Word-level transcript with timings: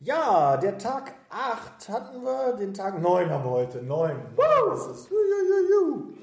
Ja, 0.00 0.58
der 0.58 0.76
Tag 0.76 1.14
8 1.30 1.88
hatten 1.88 2.22
wir, 2.22 2.52
den 2.58 2.74
Tag 2.74 3.00
9 3.00 3.30
haben 3.30 3.44
wir 3.44 3.50
heute. 3.50 3.82
9. 3.82 4.14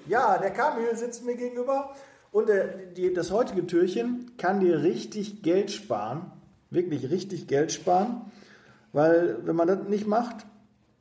Ja, 0.08 0.38
der 0.38 0.52
Kamil 0.52 0.96
sitzt 0.96 1.26
mir 1.26 1.36
gegenüber 1.36 1.90
und 2.32 2.50
der, 2.50 2.68
die, 2.68 3.12
das 3.14 3.32
heutige 3.32 3.66
Türchen 3.66 4.32
kann 4.38 4.60
dir 4.60 4.84
richtig 4.84 5.42
Geld 5.42 5.72
sparen. 5.72 6.32
Wirklich 6.70 7.10
richtig 7.10 7.48
Geld 7.48 7.72
sparen. 7.72 8.32
Weil, 8.92 9.40
wenn 9.46 9.56
man 9.56 9.68
das 9.68 9.88
nicht 9.88 10.06
macht, 10.06 10.46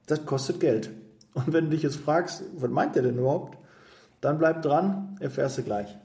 das 0.06 0.24
kostet 0.24 0.58
Geld. 0.58 0.90
Und 1.34 1.52
wenn 1.52 1.64
du 1.64 1.70
dich 1.72 1.82
jetzt 1.82 1.96
fragst, 1.96 2.42
was 2.56 2.70
meint 2.70 2.96
der 2.96 3.02
denn 3.02 3.18
überhaupt? 3.18 3.58
Dann 4.22 4.38
bleib 4.38 4.62
dran, 4.62 5.18
erfährst 5.20 5.58
du 5.58 5.62
gleich. 5.62 5.98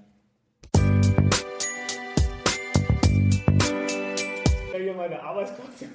Meine 5.10 5.24
Arbeitsplätze. 5.24 5.86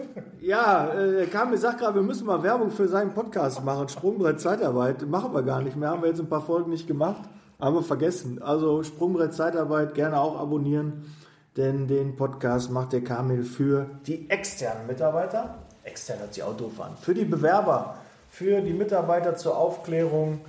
Ja, 0.41 0.93
äh, 0.93 1.27
Kamil 1.27 1.59
sagt 1.59 1.79
gerade, 1.79 1.95
wir 1.97 2.03
müssen 2.03 2.27
mal 2.27 2.43
Werbung 2.43 2.71
für 2.71 2.89
seinen 2.89 3.13
Podcast 3.13 3.65
machen. 3.65 3.89
Sprungbrett 3.89 4.41
Zeitarbeit. 4.41 5.07
Machen 5.07 5.35
wir 5.35 5.43
gar 5.43 5.63
nicht 5.63 5.77
mehr. 5.77 5.91
Haben 5.91 6.03
wir 6.03 6.09
jetzt 6.09 6.21
ein 6.21 6.29
paar 6.29 6.43
Folgen 6.43 6.71
nicht 6.71 6.87
gemacht. 6.87 7.23
Haben 7.61 7.77
wir 7.77 7.83
vergessen. 7.83 8.43
Also 8.43 8.83
Sprungbrett 8.83 9.35
Zeitarbeit 9.35 9.95
gerne 9.95 10.19
auch 10.19 10.39
abonnieren. 10.39 11.15
Denn 11.57 11.87
den 11.87 12.17
Podcast 12.17 12.71
macht 12.71 12.93
der 12.93 13.05
Kamil 13.05 13.45
für 13.45 13.87
die 14.07 14.29
externen 14.31 14.87
Mitarbeiter. 14.87 15.59
Extern 15.85 16.21
hat 16.21 16.35
sie 16.35 16.43
Autofahren. 16.43 16.97
Für 16.97 17.15
die 17.15 17.25
Bewerber. 17.25 17.99
Für 18.31 18.63
die 18.63 18.73
Mitarbeiter 18.73 19.37
zur 19.37 19.59
Aufklärung, 19.59 20.41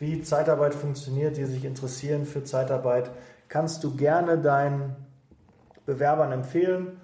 wie 0.00 0.20
Zeitarbeit 0.22 0.74
funktioniert, 0.74 1.36
die 1.36 1.44
sich 1.44 1.64
interessieren 1.64 2.26
für 2.26 2.42
Zeitarbeit. 2.42 3.10
Kannst 3.48 3.84
du 3.84 3.94
gerne 3.94 4.38
deinen 4.38 4.96
Bewerbern 5.86 6.32
empfehlen. 6.32 6.98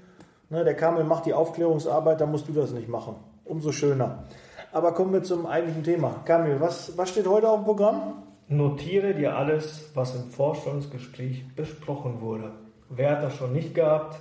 Ne, 0.49 0.65
der 0.65 0.75
Kamel 0.75 1.05
macht 1.05 1.27
die 1.27 1.35
Aufklärungsarbeit, 1.35 2.21
da 2.21 2.27
musst 2.27 2.49
du 2.49 2.53
das 2.53 2.71
nicht 2.71 2.89
machen. 2.89 3.17
Umso 3.45 3.73
schöner. 3.73 4.25
Aber 4.73 4.93
kommen 4.93 5.13
wir 5.13 5.23
zum 5.23 5.47
eigentlichen 5.47 5.83
Thema. 5.83 6.21
Kamil, 6.25 6.61
was, 6.61 6.97
was 6.97 7.11
steht 7.11 7.27
heute 7.27 7.49
auf 7.49 7.61
dem 7.61 7.65
Programm? 7.65 8.23
Notiere 8.49 9.15
dir 9.15 9.37
alles, 9.37 9.91
was 9.95 10.15
im 10.15 10.31
Vorstellungsgespräch 10.31 11.45
besprochen 11.57 12.21
wurde. 12.21 12.53
Wer 12.89 13.11
hat 13.11 13.25
das 13.25 13.35
schon 13.35 13.53
nicht 13.53 13.75
gehabt? 13.75 14.21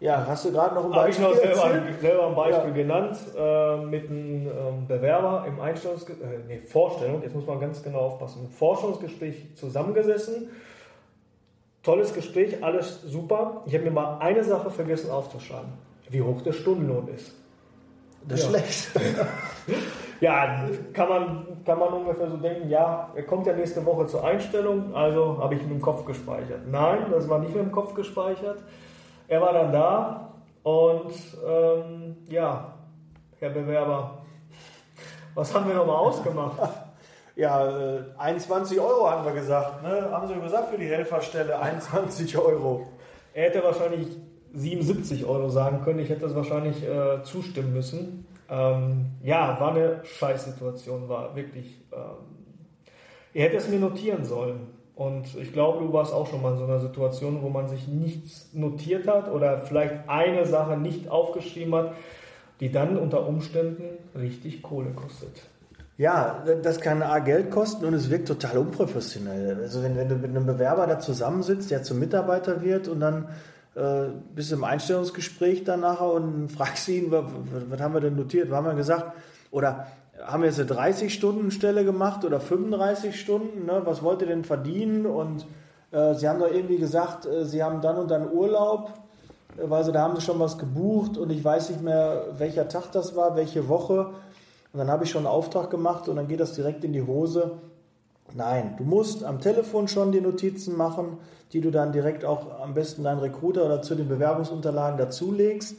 Ja, 0.00 0.26
hast 0.26 0.44
du 0.44 0.52
gerade 0.52 0.74
noch 0.74 0.84
ein 0.84 0.92
Habe 0.94 1.10
ich 1.10 1.18
Beispiel 1.18 1.48
noch 1.50 1.56
selber, 1.56 1.82
selber 2.00 2.26
ein 2.28 2.34
Beispiel 2.34 2.70
Ja. 2.70 2.74
genannt 2.74 3.18
äh, 3.38 3.76
mit 3.86 4.10
einem 4.10 4.46
ähm, 4.48 4.86
Bewerber 4.86 5.44
im 5.46 5.60
Einstellungsgespräch, 5.60 6.28
äh, 6.28 6.38
nee, 6.48 6.58
Vorstellung, 6.58 7.22
jetzt 7.22 7.34
muss 7.34 7.46
man 7.46 7.60
ganz 7.60 7.82
genau 7.82 8.00
aufpassen, 8.00 8.44
im 8.44 8.50
Forschungsgespräch 8.50 9.54
zusammengesessen. 9.54 10.50
Tolles 11.86 12.12
Gespräch, 12.12 12.62
alles 12.64 13.00
super. 13.02 13.62
Ich 13.64 13.72
habe 13.74 13.84
mir 13.84 13.92
mal 13.92 14.18
eine 14.18 14.42
Sache 14.42 14.70
vergessen 14.70 15.08
aufzuschreiben, 15.08 15.72
wie 16.10 16.20
hoch 16.20 16.42
der 16.42 16.52
Stundenlohn 16.52 17.06
ist. 17.08 17.32
Das 18.26 18.40
ist 18.40 18.46
Ja. 18.46 18.50
schlecht. 18.58 18.90
Ja, 20.18 20.64
kann 20.94 21.08
man, 21.10 21.46
kann 21.66 21.78
man 21.78 21.92
ungefähr 21.92 22.30
so 22.30 22.38
denken, 22.38 22.70
ja, 22.70 23.10
er 23.14 23.22
kommt 23.24 23.46
ja 23.46 23.52
nächste 23.52 23.84
Woche 23.84 24.06
zur 24.06 24.24
Einstellung, 24.24 24.94
also 24.94 25.36
habe 25.38 25.56
ich 25.56 25.62
ihn 25.62 25.70
im 25.70 25.80
Kopf 25.82 26.06
gespeichert. 26.06 26.66
Nein, 26.70 27.00
das 27.10 27.28
war 27.28 27.38
nicht 27.38 27.52
mehr 27.52 27.62
im 27.62 27.70
Kopf 27.70 27.92
gespeichert. 27.92 28.56
Er 29.28 29.42
war 29.42 29.52
dann 29.52 29.72
da 29.72 30.32
und 30.62 31.12
ähm, 31.46 32.16
ja, 32.30 32.72
Herr 33.38 33.50
Bewerber, 33.50 34.22
was 35.34 35.54
haben 35.54 35.68
wir 35.68 35.74
nochmal 35.74 35.96
ausgemacht? 35.96 36.56
Ja, 37.36 37.68
äh, 37.68 38.00
21 38.16 38.80
Euro 38.80 39.10
haben 39.10 39.26
wir 39.26 39.32
gesagt. 39.32 39.82
Ne? 39.82 40.08
Haben 40.10 40.26
sie 40.26 40.34
gesagt 40.40 40.70
für 40.70 40.78
die 40.78 40.86
Helferstelle 40.86 41.58
21 41.60 42.36
Euro. 42.38 42.86
Er 43.34 43.50
hätte 43.50 43.62
wahrscheinlich 43.62 44.08
77 44.54 45.26
Euro 45.26 45.50
sagen 45.50 45.82
können, 45.84 45.98
ich 45.98 46.08
hätte 46.08 46.22
das 46.22 46.34
wahrscheinlich 46.34 46.82
äh, 46.82 47.22
zustimmen 47.24 47.74
müssen. 47.74 48.26
Ähm, 48.48 49.10
ja, 49.22 49.60
war 49.60 49.74
eine 49.74 50.00
Scheißsituation, 50.04 51.10
war 51.10 51.36
wirklich. 51.36 51.78
Ähm, 51.92 52.00
er 53.34 53.44
hätte 53.44 53.58
es 53.58 53.68
mir 53.68 53.80
notieren 53.80 54.24
sollen. 54.24 54.68
Und 54.94 55.34
ich 55.36 55.52
glaube, 55.52 55.84
du 55.84 55.92
warst 55.92 56.14
auch 56.14 56.26
schon 56.26 56.40
mal 56.40 56.52
in 56.52 56.58
so 56.58 56.64
einer 56.64 56.80
Situation, 56.80 57.42
wo 57.42 57.50
man 57.50 57.68
sich 57.68 57.86
nichts 57.86 58.48
notiert 58.54 59.06
hat 59.06 59.30
oder 59.30 59.58
vielleicht 59.58 60.08
eine 60.08 60.46
Sache 60.46 60.78
nicht 60.78 61.10
aufgeschrieben 61.10 61.74
hat, 61.74 61.92
die 62.60 62.72
dann 62.72 62.96
unter 62.96 63.28
Umständen 63.28 63.98
richtig 64.18 64.62
Kohle 64.62 64.92
kostet. 64.92 65.42
Ja, 65.98 66.44
das 66.62 66.80
kann 66.80 67.02
A 67.02 67.20
Geld 67.20 67.50
kosten 67.50 67.86
und 67.86 67.94
es 67.94 68.10
wirkt 68.10 68.28
total 68.28 68.58
unprofessionell. 68.58 69.58
Also 69.62 69.82
wenn, 69.82 69.96
wenn 69.96 70.08
du 70.08 70.16
mit 70.16 70.30
einem 70.30 70.44
Bewerber 70.44 70.86
da 70.86 70.98
zusammensitzt, 70.98 71.70
der 71.70 71.82
zum 71.82 71.98
Mitarbeiter 71.98 72.62
wird 72.62 72.86
und 72.86 73.00
dann 73.00 73.28
äh, 73.74 74.08
bist 74.34 74.50
du 74.50 74.56
im 74.56 74.64
Einstellungsgespräch 74.64 75.64
dann 75.64 75.80
nachher 75.80 76.12
und 76.12 76.50
fragst 76.50 76.88
ihn, 76.88 77.10
was, 77.10 77.24
was 77.70 77.80
haben 77.80 77.94
wir 77.94 78.00
denn 78.00 78.16
notiert? 78.16 78.50
Was 78.50 78.58
haben 78.58 78.66
wir 78.66 78.74
gesagt? 78.74 79.12
Oder 79.50 79.86
haben 80.22 80.42
wir 80.42 80.50
jetzt 80.50 80.60
eine 80.60 80.68
30-Stunden-Stelle 80.68 81.84
gemacht 81.84 82.24
oder 82.24 82.40
35 82.40 83.18
Stunden? 83.18 83.64
Ne? 83.64 83.80
Was 83.84 84.02
wollt 84.02 84.20
ihr 84.20 84.28
denn 84.28 84.44
verdienen? 84.44 85.06
Und 85.06 85.46
äh, 85.92 86.14
sie 86.14 86.28
haben 86.28 86.40
doch 86.40 86.50
irgendwie 86.50 86.78
gesagt, 86.78 87.24
äh, 87.24 87.44
sie 87.46 87.62
haben 87.62 87.80
dann 87.80 87.96
und 87.96 88.10
dann 88.10 88.30
Urlaub, 88.30 88.92
äh, 89.56 89.62
weil 89.62 89.84
sie, 89.84 89.92
da 89.92 90.02
haben 90.02 90.16
sie 90.16 90.22
schon 90.22 90.38
was 90.40 90.58
gebucht 90.58 91.16
und 91.16 91.30
ich 91.30 91.42
weiß 91.42 91.70
nicht 91.70 91.82
mehr, 91.82 92.24
welcher 92.36 92.68
Tag 92.68 92.92
das 92.92 93.16
war, 93.16 93.36
welche 93.36 93.68
Woche. 93.68 94.10
Und 94.76 94.80
dann 94.80 94.90
habe 94.90 95.04
ich 95.04 95.10
schon 95.10 95.20
einen 95.20 95.34
Auftrag 95.34 95.70
gemacht 95.70 96.06
und 96.06 96.16
dann 96.16 96.28
geht 96.28 96.38
das 96.38 96.52
direkt 96.52 96.84
in 96.84 96.92
die 96.92 97.00
Hose. 97.00 97.52
Nein, 98.34 98.74
du 98.76 98.84
musst 98.84 99.24
am 99.24 99.40
Telefon 99.40 99.88
schon 99.88 100.12
die 100.12 100.20
Notizen 100.20 100.76
machen, 100.76 101.16
die 101.54 101.62
du 101.62 101.70
dann 101.70 101.92
direkt 101.92 102.26
auch 102.26 102.60
am 102.60 102.74
besten 102.74 103.02
deinen 103.02 103.20
Recruiter 103.20 103.64
oder 103.64 103.80
zu 103.80 103.94
den 103.94 104.06
Bewerbungsunterlagen 104.06 104.98
dazulegst. 104.98 105.76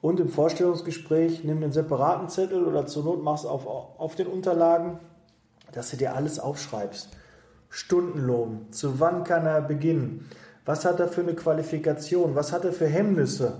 Und 0.00 0.18
im 0.18 0.28
Vorstellungsgespräch 0.28 1.44
nimm 1.44 1.60
den 1.60 1.70
separaten 1.70 2.28
Zettel 2.28 2.64
oder 2.64 2.84
zur 2.86 3.04
Not 3.04 3.22
machst 3.22 3.46
auf, 3.46 3.64
auf 3.64 4.16
den 4.16 4.26
Unterlagen, 4.26 4.98
dass 5.70 5.90
du 5.90 5.96
dir 5.96 6.16
alles 6.16 6.40
aufschreibst. 6.40 7.10
Stundenlohn, 7.68 8.66
zu 8.72 8.98
wann 8.98 9.22
kann 9.22 9.46
er 9.46 9.60
beginnen? 9.62 10.28
Was 10.64 10.84
hat 10.84 10.98
er 10.98 11.06
für 11.06 11.20
eine 11.20 11.36
Qualifikation? 11.36 12.34
Was 12.34 12.50
hat 12.50 12.64
er 12.64 12.72
für 12.72 12.88
Hemmnisse? 12.88 13.58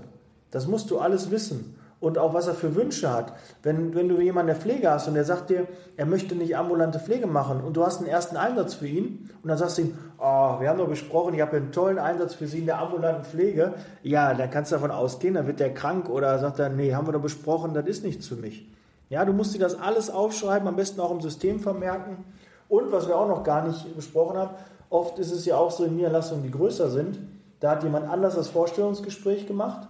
Das 0.51 0.67
musst 0.67 0.91
du 0.91 0.99
alles 0.99 1.31
wissen. 1.31 1.75
Und 2.03 2.17
auch 2.17 2.33
was 2.33 2.47
er 2.47 2.53
für 2.53 2.75
Wünsche 2.75 3.09
hat. 3.09 3.31
Wenn, 3.61 3.95
wenn 3.95 4.09
du 4.09 4.19
jemanden 4.19 4.47
der 4.47 4.57
Pflege 4.57 4.91
hast 4.91 5.07
und 5.07 5.13
der 5.13 5.23
sagt 5.23 5.49
dir, 5.49 5.67
er 5.95 6.05
möchte 6.05 6.35
nicht 6.35 6.57
ambulante 6.57 6.99
Pflege 6.99 7.27
machen 7.27 7.61
und 7.61 7.77
du 7.77 7.85
hast 7.85 7.99
einen 7.99 8.09
ersten 8.09 8.35
Einsatz 8.35 8.73
für 8.73 8.87
ihn 8.87 9.29
und 9.41 9.47
dann 9.47 9.57
sagst 9.57 9.77
du 9.77 9.83
ihm, 9.83 9.97
oh, 10.17 10.59
wir 10.59 10.67
haben 10.67 10.79
doch 10.79 10.89
besprochen, 10.89 11.33
ich 11.33 11.39
habe 11.39 11.55
einen 11.55 11.71
tollen 11.71 11.99
Einsatz 11.99 12.33
für 12.33 12.45
Sie 12.45 12.59
in 12.59 12.65
der 12.65 12.79
ambulanten 12.79 13.23
Pflege. 13.23 13.75
Ja, 14.01 14.33
dann 14.33 14.51
kannst 14.51 14.73
du 14.73 14.75
davon 14.75 14.91
ausgehen, 14.91 15.35
dann 15.35 15.47
wird 15.47 15.61
der 15.61 15.73
krank 15.73 16.09
oder 16.09 16.37
sagt 16.39 16.59
er, 16.59 16.67
nee, 16.67 16.93
haben 16.93 17.07
wir 17.07 17.13
doch 17.13 17.21
besprochen, 17.21 17.73
das 17.73 17.87
ist 17.87 18.03
nichts 18.03 18.27
für 18.27 18.35
mich. 18.35 18.69
Ja, 19.07 19.23
du 19.23 19.31
musst 19.31 19.55
dir 19.55 19.59
das 19.59 19.79
alles 19.79 20.09
aufschreiben, 20.09 20.67
am 20.67 20.75
besten 20.75 20.99
auch 20.99 21.11
im 21.11 21.21
System 21.21 21.61
vermerken. 21.61 22.25
Und 22.67 22.91
was 22.91 23.07
wir 23.07 23.15
auch 23.15 23.29
noch 23.29 23.45
gar 23.45 23.65
nicht 23.65 23.95
besprochen 23.95 24.35
haben, 24.35 24.55
oft 24.89 25.19
ist 25.19 25.31
es 25.31 25.45
ja 25.45 25.55
auch 25.55 25.71
so 25.71 25.85
in 25.85 25.95
Niederlassungen, 25.95 26.43
die 26.43 26.51
größer 26.51 26.89
sind, 26.89 27.17
da 27.61 27.71
hat 27.71 27.83
jemand 27.83 28.09
anders 28.09 28.35
das 28.35 28.49
Vorstellungsgespräch 28.49 29.47
gemacht 29.47 29.87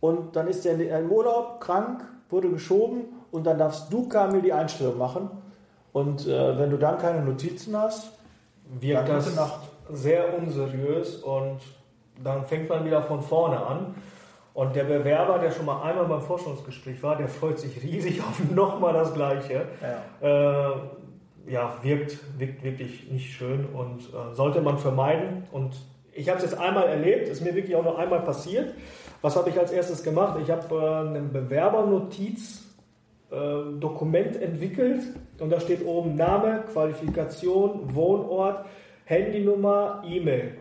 und 0.00 0.36
dann 0.36 0.48
ist 0.48 0.66
er 0.66 0.78
im 1.00 1.10
Urlaub, 1.10 1.60
krank, 1.60 2.04
wurde 2.28 2.50
geschoben 2.50 3.04
und 3.30 3.44
dann 3.44 3.58
darfst 3.58 3.92
du, 3.92 4.08
Kamil, 4.08 4.42
die 4.42 4.52
Einstellung 4.52 4.98
machen. 4.98 5.30
Und 5.92 6.26
äh, 6.26 6.58
wenn 6.58 6.70
du 6.70 6.76
dann 6.76 6.98
keine 6.98 7.22
Notizen 7.22 7.76
hast, 7.76 8.12
wirkt 8.80 9.08
das 9.08 9.30
sehr 9.90 10.36
unseriös 10.36 11.16
und 11.16 11.60
dann 12.22 12.44
fängt 12.44 12.68
man 12.68 12.84
wieder 12.84 13.02
von 13.02 13.22
vorne 13.22 13.58
an. 13.58 13.94
Und 14.52 14.74
der 14.74 14.84
Bewerber, 14.84 15.38
der 15.38 15.50
schon 15.50 15.66
mal 15.66 15.82
einmal 15.82 16.06
beim 16.06 16.22
Forschungsgespräch 16.22 17.02
war, 17.02 17.16
der 17.16 17.28
freut 17.28 17.58
sich 17.58 17.82
riesig 17.82 18.20
auf 18.28 18.40
nochmal 18.50 18.92
das 18.94 19.12
Gleiche. 19.14 19.66
ja. 20.22 20.70
Äh, 20.70 20.74
ja, 21.48 21.74
wirkt, 21.82 22.18
wirkt 22.38 22.62
wirklich 22.62 23.08
nicht 23.10 23.32
schön 23.32 23.66
und 23.66 24.00
äh, 24.00 24.34
sollte 24.34 24.60
man 24.60 24.78
vermeiden. 24.78 25.44
Und 25.52 25.76
ich 26.16 26.28
habe 26.28 26.38
es 26.38 26.44
jetzt 26.44 26.58
einmal 26.58 26.88
erlebt, 26.88 27.28
ist 27.28 27.42
mir 27.42 27.54
wirklich 27.54 27.76
auch 27.76 27.84
noch 27.84 27.98
einmal 27.98 28.20
passiert. 28.20 28.74
Was 29.22 29.36
habe 29.36 29.50
ich 29.50 29.58
als 29.58 29.70
erstes 29.70 30.02
gemacht? 30.02 30.38
Ich 30.42 30.50
habe 30.50 30.74
äh, 30.74 31.18
ein 31.18 31.32
Bewerbernotiz 31.32 32.64
äh, 33.30 33.36
Dokument 33.78 34.40
entwickelt 34.40 35.02
und 35.38 35.50
da 35.50 35.60
steht 35.60 35.84
oben 35.84 36.14
Name, 36.14 36.64
Qualifikation, 36.72 37.94
Wohnort, 37.94 38.64
Handynummer, 39.04 40.02
E-Mail. 40.06 40.54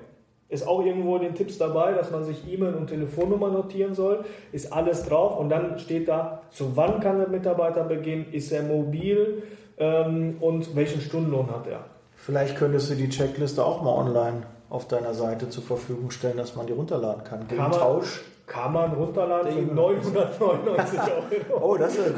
Ist 0.48 0.68
auch 0.68 0.86
irgendwo 0.86 1.16
in 1.16 1.24
den 1.24 1.36
Tipps 1.36 1.58
dabei, 1.58 1.94
dass 1.94 2.12
man 2.12 2.24
sich 2.24 2.48
E-Mail 2.48 2.76
und 2.76 2.88
Telefonnummer 2.88 3.50
notieren 3.50 3.96
soll. 3.96 4.26
Ist 4.52 4.72
alles 4.72 5.04
drauf 5.04 5.40
und 5.40 5.50
dann 5.50 5.80
steht 5.80 6.08
da, 6.08 6.44
zu 6.52 6.76
wann 6.76 7.00
kann 7.00 7.18
der 7.18 7.30
Mitarbeiter 7.30 7.84
beginnen, 7.84 8.28
ist 8.32 8.52
er 8.52 8.62
mobil 8.62 9.44
ähm, 9.78 10.38
und 10.40 10.76
welchen 10.76 11.02
Stundenlohn 11.02 11.50
hat 11.50 11.66
er. 11.68 11.86
Vielleicht 12.16 12.58
könntest 12.58 12.92
du 12.92 12.96
die 12.96 13.10
Checkliste 13.10 13.66
auch 13.66 13.82
mal 13.82 13.92
online 13.92 14.44
auf 14.70 14.88
deiner 14.88 15.14
Seite 15.14 15.50
zur 15.50 15.64
Verfügung 15.64 16.12
stellen, 16.12 16.38
dass 16.38 16.56
man 16.56 16.66
die 16.68 16.74
runterladen 16.74 17.24
kann. 17.24 17.48
Gegen 17.48 17.62
Kann 17.62 17.72
man- 17.72 17.80
Tausch. 17.80 18.24
Kann 18.48 18.74
man 18.74 18.94
runterladen 18.94 19.52
für 19.52 19.58
Denke- 19.58 19.74
999 19.74 21.00
Euro. 21.52 21.66
Oh, 21.74 21.78
das 21.78 21.96
ist 21.96 22.12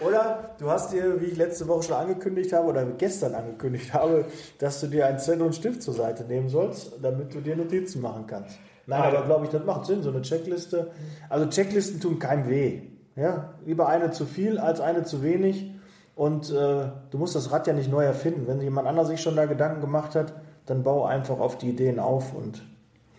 Oder 0.00 0.50
du 0.58 0.70
hast 0.70 0.92
dir, 0.92 1.20
wie 1.20 1.26
ich 1.26 1.36
letzte 1.36 1.68
Woche 1.68 1.82
schon 1.82 1.96
angekündigt 1.96 2.52
habe 2.52 2.68
oder 2.68 2.84
gestern 2.86 3.34
angekündigt 3.34 3.92
habe, 3.92 4.24
dass 4.58 4.80
du 4.80 4.86
dir 4.86 5.06
einen 5.06 5.18
Zettel 5.18 5.42
und 5.42 5.54
Stift 5.54 5.82
zur 5.82 5.92
Seite 5.94 6.24
nehmen 6.24 6.48
sollst, 6.48 6.92
damit 7.02 7.34
du 7.34 7.40
dir 7.40 7.56
Notizen 7.56 8.00
machen 8.00 8.24
kannst. 8.26 8.56
Nein, 8.86 9.00
Ah, 9.02 9.04
aber 9.08 9.18
ja. 9.20 9.24
glaube 9.26 9.44
ich, 9.44 9.50
das 9.50 9.64
macht 9.64 9.86
Sinn, 9.86 10.02
so 10.02 10.10
eine 10.10 10.22
Checkliste. 10.22 10.90
Also 11.28 11.46
Checklisten 11.50 12.00
tun 12.00 12.18
keinem 12.18 12.48
weh. 12.48 12.82
Ja, 13.16 13.54
lieber 13.64 13.86
eine 13.88 14.10
zu 14.10 14.24
viel 14.26 14.58
als 14.58 14.80
eine 14.80 15.04
zu 15.04 15.22
wenig. 15.22 15.70
Und 16.16 16.50
äh, 16.50 16.86
du 17.10 17.18
musst 17.18 17.34
das 17.34 17.50
Rad 17.52 17.66
ja 17.66 17.72
nicht 17.72 17.90
neu 17.90 18.04
erfinden. 18.04 18.46
Wenn 18.46 18.60
jemand 18.60 18.86
anderes 18.88 19.08
sich 19.08 19.20
schon 19.20 19.36
da 19.36 19.46
Gedanken 19.46 19.80
gemacht 19.80 20.14
hat, 20.14 20.32
dann 20.66 20.82
bau 20.82 21.04
einfach 21.04 21.38
auf 21.38 21.58
die 21.58 21.70
Ideen 21.70 21.98
auf 21.98 22.34
und 22.34 22.62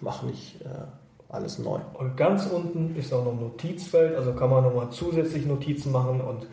mach 0.01 0.24
nicht 0.24 0.62
äh, 0.62 0.68
alles 1.30 1.59
neu. 1.59 1.80
Und 1.94 2.18
ganz 2.18 2.47
unten 2.47 2.95
ist 2.95 3.13
auch 3.13 3.24
noch 3.24 3.33
ein 3.33 3.39
Notizfeld, 3.39 4.15
also 4.15 4.33
kann 4.33 4.50
man 4.50 4.63
nochmal 4.63 4.89
zusätzlich 4.89 5.45
Notizen 5.45 5.92
machen 5.92 6.21
und 6.21 6.47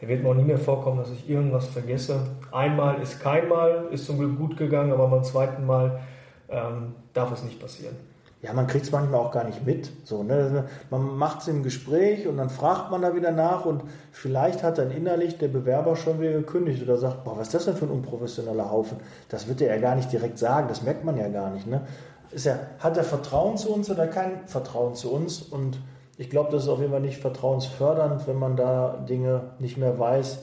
er 0.00 0.08
wird 0.08 0.22
mir 0.22 0.30
auch 0.30 0.34
nie 0.34 0.44
mehr 0.44 0.58
vorkommen, 0.58 0.98
dass 0.98 1.10
ich 1.10 1.30
irgendwas 1.30 1.68
vergesse. 1.68 2.20
Einmal 2.52 3.00
ist 3.00 3.20
kein 3.20 3.48
Mal, 3.48 3.88
ist 3.90 4.06
zum 4.06 4.18
Glück 4.18 4.36
gut 4.36 4.56
gegangen, 4.56 4.92
aber 4.92 5.08
beim 5.08 5.24
zweiten 5.24 5.64
Mal 5.64 6.00
ähm, 6.50 6.94
darf 7.14 7.32
es 7.32 7.42
nicht 7.42 7.60
passieren. 7.60 7.96
Ja, 8.44 8.52
man 8.52 8.66
kriegt 8.66 8.84
es 8.84 8.92
manchmal 8.92 9.20
auch 9.20 9.30
gar 9.30 9.44
nicht 9.44 9.64
mit. 9.64 9.90
So, 10.04 10.22
ne? 10.22 10.66
Man 10.90 11.16
macht 11.16 11.40
es 11.40 11.48
im 11.48 11.62
Gespräch 11.62 12.28
und 12.28 12.36
dann 12.36 12.50
fragt 12.50 12.90
man 12.90 13.00
da 13.00 13.14
wieder 13.16 13.32
nach 13.32 13.64
und 13.64 13.82
vielleicht 14.12 14.62
hat 14.62 14.76
dann 14.76 14.90
innerlich 14.90 15.38
der 15.38 15.48
Bewerber 15.48 15.96
schon 15.96 16.20
wieder 16.20 16.32
gekündigt 16.32 16.82
oder 16.82 16.98
sagt, 16.98 17.24
boah, 17.24 17.38
was 17.38 17.46
ist 17.46 17.54
das 17.54 17.64
denn 17.64 17.76
für 17.76 17.86
ein 17.86 17.90
unprofessioneller 17.90 18.70
Haufen? 18.70 18.98
Das 19.30 19.48
wird 19.48 19.62
er 19.62 19.74
ja 19.74 19.80
gar 19.80 19.94
nicht 19.94 20.12
direkt 20.12 20.38
sagen, 20.38 20.68
das 20.68 20.82
merkt 20.82 21.06
man 21.06 21.16
ja 21.16 21.28
gar 21.28 21.48
nicht. 21.50 21.66
Ne? 21.66 21.86
Ist 22.32 22.44
er, 22.44 22.58
hat 22.80 22.98
er 22.98 23.04
Vertrauen 23.04 23.56
zu 23.56 23.72
uns 23.72 23.90
oder 23.90 24.06
kein 24.08 24.46
Vertrauen 24.46 24.94
zu 24.94 25.10
uns? 25.10 25.40
Und 25.40 25.78
ich 26.18 26.28
glaube, 26.28 26.52
das 26.52 26.64
ist 26.64 26.68
auf 26.68 26.80
jeden 26.80 26.92
Fall 26.92 27.00
nicht 27.00 27.22
vertrauensfördernd, 27.22 28.26
wenn 28.28 28.38
man 28.38 28.56
da 28.56 29.04
Dinge 29.08 29.52
nicht 29.58 29.78
mehr 29.78 29.98
weiß, 29.98 30.40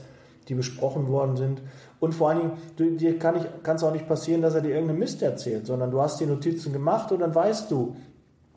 die 0.47 0.55
besprochen 0.55 1.07
worden 1.07 1.37
sind. 1.37 1.61
Und 1.99 2.13
vor 2.13 2.29
allen 2.29 2.39
Dingen, 2.39 2.51
du, 2.75 2.91
dir 2.97 3.19
kann 3.19 3.45
es 3.75 3.83
auch 3.83 3.93
nicht 3.93 4.07
passieren, 4.07 4.41
dass 4.41 4.55
er 4.55 4.61
dir 4.61 4.71
irgendeinen 4.71 4.99
Mist 4.99 5.21
erzählt, 5.21 5.67
sondern 5.67 5.91
du 5.91 6.01
hast 6.01 6.19
die 6.19 6.25
Notizen 6.25 6.73
gemacht 6.73 7.11
und 7.11 7.19
dann 7.19 7.33
weißt 7.33 7.69
du, 7.69 7.95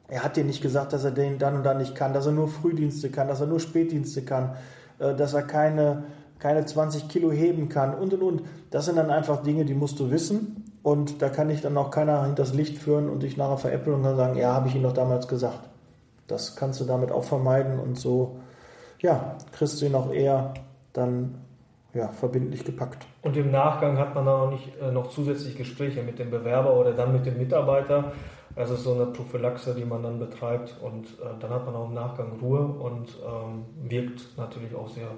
er 0.08 0.22
hat 0.22 0.36
dir 0.36 0.44
nicht 0.44 0.62
gesagt, 0.62 0.92
dass 0.92 1.04
er 1.04 1.10
den 1.10 1.38
dann 1.38 1.56
und 1.56 1.64
dann 1.64 1.78
nicht 1.78 1.94
kann, 1.94 2.12
dass 2.12 2.26
er 2.26 2.32
nur 2.32 2.48
Frühdienste 2.48 3.10
kann, 3.10 3.28
dass 3.28 3.40
er 3.40 3.46
nur 3.46 3.60
Spätdienste 3.60 4.22
kann, 4.22 4.56
äh, 4.98 5.14
dass 5.14 5.34
er 5.34 5.42
keine, 5.42 6.04
keine 6.38 6.64
20 6.64 7.08
Kilo 7.08 7.32
heben 7.32 7.68
kann 7.68 7.94
und 7.94 8.12
und 8.14 8.22
und. 8.22 8.42
Das 8.70 8.86
sind 8.86 8.96
dann 8.96 9.10
einfach 9.10 9.42
Dinge, 9.42 9.64
die 9.64 9.74
musst 9.74 9.98
du 10.00 10.10
wissen 10.10 10.64
und 10.82 11.22
da 11.22 11.30
kann 11.30 11.48
ich 11.50 11.62
dann 11.62 11.76
auch 11.78 11.90
keiner 11.90 12.24
hinters 12.24 12.54
Licht 12.54 12.78
führen 12.78 13.08
und 13.08 13.22
dich 13.22 13.36
nachher 13.36 13.56
veräppeln 13.56 13.96
und 13.96 14.02
dann 14.02 14.16
sagen, 14.16 14.36
ja, 14.36 14.52
habe 14.52 14.68
ich 14.68 14.74
ihn 14.74 14.82
doch 14.82 14.92
damals 14.92 15.28
gesagt. 15.28 15.60
Das 16.26 16.56
kannst 16.56 16.80
du 16.80 16.84
damit 16.84 17.10
auch 17.10 17.24
vermeiden 17.24 17.78
und 17.78 17.98
so, 17.98 18.36
ja, 19.00 19.36
kriegst 19.52 19.80
du 19.80 19.86
ihn 19.86 19.94
auch 19.94 20.12
eher 20.12 20.54
dann 20.92 21.34
ja, 21.94 22.08
verbindlich 22.08 22.64
gepackt. 22.64 23.06
Und 23.22 23.36
im 23.36 23.50
Nachgang 23.50 23.98
hat 23.98 24.14
man 24.14 24.26
dann 24.26 24.34
auch 24.34 24.50
nicht 24.50 24.72
äh, 24.80 24.90
noch 24.90 25.10
zusätzlich 25.10 25.56
Gespräche 25.56 26.02
mit 26.02 26.18
dem 26.18 26.30
Bewerber 26.30 26.74
oder 26.74 26.92
dann 26.92 27.12
mit 27.12 27.24
dem 27.24 27.38
Mitarbeiter. 27.38 28.12
Das 28.56 28.70
ist 28.70 28.84
so 28.84 28.94
eine 28.94 29.06
Prophylaxe, 29.06 29.74
die 29.74 29.84
man 29.84 30.02
dann 30.02 30.18
betreibt 30.18 30.76
und 30.80 31.06
äh, 31.06 31.38
dann 31.40 31.50
hat 31.50 31.66
man 31.66 31.74
auch 31.74 31.88
im 31.88 31.94
Nachgang 31.94 32.38
Ruhe 32.40 32.60
und 32.60 33.08
ähm, 33.24 33.64
wirkt 33.88 34.36
natürlich 34.36 34.74
auch 34.74 34.88
sehr 34.88 35.08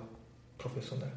professionell. 0.56 1.12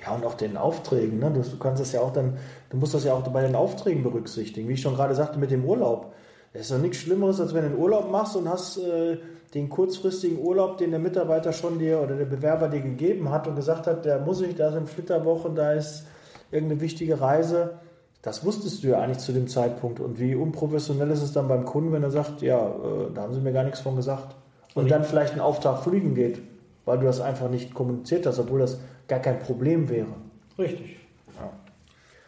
Ja, 0.00 0.14
und 0.14 0.24
auch 0.24 0.34
den 0.34 0.56
Aufträgen. 0.56 1.18
Ne? 1.18 1.30
Du, 1.32 1.40
du 1.40 1.58
kannst 1.58 1.80
das 1.80 1.92
ja 1.92 2.00
auch 2.00 2.12
dann, 2.12 2.36
du 2.70 2.76
musst 2.76 2.94
das 2.94 3.04
ja 3.04 3.14
auch 3.14 3.22
bei 3.22 3.42
den 3.42 3.54
Aufträgen 3.54 4.02
berücksichtigen. 4.02 4.68
Wie 4.68 4.74
ich 4.74 4.82
schon 4.82 4.94
gerade 4.94 5.14
sagte, 5.14 5.38
mit 5.38 5.50
dem 5.50 5.64
Urlaub. 5.64 6.12
Es 6.54 6.62
ist 6.62 6.70
doch 6.70 6.78
nichts 6.78 6.98
Schlimmeres, 6.98 7.40
als 7.40 7.52
wenn 7.52 7.62
du 7.62 7.70
einen 7.70 7.78
Urlaub 7.78 8.10
machst 8.10 8.36
und 8.36 8.48
hast 8.48 8.78
äh, 8.78 9.18
den 9.54 9.68
kurzfristigen 9.68 10.38
Urlaub, 10.38 10.78
den 10.78 10.92
der 10.92 11.00
Mitarbeiter 11.00 11.52
schon 11.52 11.80
dir 11.80 12.00
oder 12.00 12.14
der 12.14 12.26
Bewerber 12.26 12.68
dir 12.68 12.80
gegeben 12.80 13.30
hat 13.30 13.48
und 13.48 13.56
gesagt 13.56 13.88
hat, 13.88 14.06
da 14.06 14.20
muss 14.20 14.40
ich, 14.40 14.54
da 14.54 14.70
sind 14.70 14.88
Flitterwochen, 14.88 15.56
da 15.56 15.72
ist 15.72 16.06
irgendeine 16.52 16.80
wichtige 16.80 17.20
Reise. 17.20 17.80
Das 18.22 18.44
wusstest 18.44 18.84
du 18.84 18.88
ja 18.88 19.00
eigentlich 19.00 19.18
zu 19.18 19.32
dem 19.32 19.48
Zeitpunkt. 19.48 19.98
Und 19.98 20.20
wie 20.20 20.36
unprofessionell 20.36 21.10
ist 21.10 21.22
es 21.22 21.32
dann 21.32 21.48
beim 21.48 21.64
Kunden, 21.64 21.92
wenn 21.92 22.04
er 22.04 22.12
sagt, 22.12 22.40
ja, 22.40 22.68
äh, 22.68 23.12
da 23.12 23.22
haben 23.22 23.34
sie 23.34 23.40
mir 23.40 23.52
gar 23.52 23.64
nichts 23.64 23.80
von 23.80 23.96
gesagt. 23.96 24.36
Und 24.74 24.90
dann 24.90 25.04
vielleicht 25.04 25.34
ein 25.34 25.40
Auftrag 25.40 25.82
fliegen 25.82 26.14
geht, 26.14 26.40
weil 26.84 26.98
du 26.98 27.04
das 27.04 27.20
einfach 27.20 27.50
nicht 27.50 27.74
kommuniziert 27.74 28.26
hast, 28.26 28.38
obwohl 28.38 28.60
das 28.60 28.78
gar 29.08 29.18
kein 29.18 29.40
Problem 29.40 29.88
wäre. 29.88 30.14
Richtig. 30.56 30.96
Ja. 31.36 31.50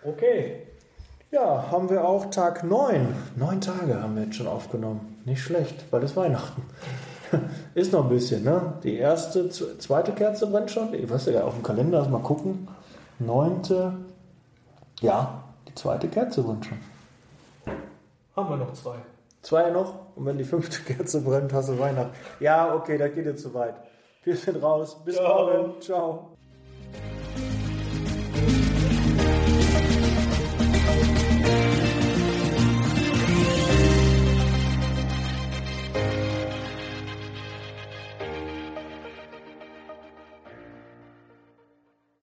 Okay. 0.09 0.63
Ja, 1.33 1.71
haben 1.73 1.91
wir 1.91 2.05
auch 2.05 2.27
Tag 2.31 2.63
9. 2.63 3.15
Neun 3.35 3.61
Tage 3.61 4.01
haben 4.01 4.15
wir 4.15 4.25
jetzt 4.25 4.37
schon 4.37 4.47
aufgenommen. 4.47 5.21
Nicht 5.25 5.43
schlecht, 5.43 5.85
weil 5.91 6.05
es 6.05 6.17
Weihnachten. 6.17 6.63
Ist 7.75 7.93
noch 7.93 8.05
ein 8.05 8.09
bisschen, 8.09 8.45
ne? 8.45 8.75
Die 8.85 8.97
erste, 8.97 9.49
zweite 9.51 10.13
Kerze 10.13 10.47
brennt 10.47 10.71
schon. 10.71 10.95
Ich 10.95 11.11
weiß 11.11 11.27
ja, 11.27 11.43
auf 11.43 11.55
dem 11.55 11.65
Kalender, 11.65 12.09
mal 12.09 12.23
gucken. 12.23 12.69
Neunte. 13.19 13.95
Ja, 15.01 15.43
die 15.69 15.75
zweite 15.75 16.07
Kerze 16.07 16.43
brennt 16.43 16.67
schon. 16.67 16.79
Haben 18.37 18.51
wir 18.51 18.57
noch 18.59 18.73
zwei. 18.75 18.97
Zwei 19.43 19.71
noch? 19.71 19.95
Und 20.15 20.27
wenn 20.27 20.39
die 20.39 20.45
fünfte 20.45 20.81
Kerze 20.93 21.23
brennt, 21.23 21.53
hast 21.53 21.71
du 21.71 21.79
Weihnachten. 21.79 22.15
Ja, 22.39 22.73
okay, 22.73 22.99
das 22.99 23.13
geht 23.15 23.27
jetzt 23.27 23.43
zu 23.43 23.53
weit. 23.53 23.75
Wir 24.23 24.37
sind 24.37 24.63
raus. 24.63 24.97
Bis 25.05 25.17
Ciao. 25.17 25.45
morgen. 25.45 25.81
Ciao. 25.81 26.36